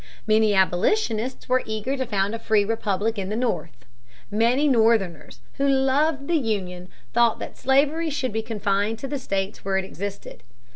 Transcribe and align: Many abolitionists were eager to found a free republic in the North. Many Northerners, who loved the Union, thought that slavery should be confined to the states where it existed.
Many 0.25 0.55
abolitionists 0.55 1.47
were 1.47 1.61
eager 1.63 1.95
to 1.95 2.07
found 2.07 2.33
a 2.33 2.39
free 2.39 2.65
republic 2.65 3.19
in 3.19 3.29
the 3.29 3.35
North. 3.35 3.85
Many 4.31 4.67
Northerners, 4.67 5.41
who 5.57 5.67
loved 5.67 6.27
the 6.27 6.39
Union, 6.39 6.89
thought 7.13 7.37
that 7.37 7.55
slavery 7.55 8.09
should 8.09 8.33
be 8.33 8.41
confined 8.41 8.97
to 8.97 9.07
the 9.07 9.19
states 9.19 9.63
where 9.63 9.77
it 9.77 9.85
existed. 9.85 10.41